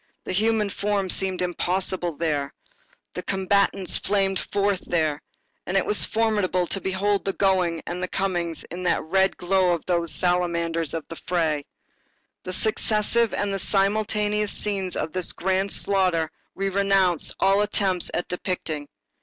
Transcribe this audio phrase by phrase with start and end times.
[0.23, 2.55] The human form seemed impossible there,
[3.13, 5.21] the combatants flamed forth there,
[5.67, 9.85] and it was formidable to behold the going and coming in that red glow of
[9.85, 11.65] those salamanders of the fray.
[12.45, 18.87] The successive and simultaneous scenes of this grand slaughter we renounce all attempts at depicting.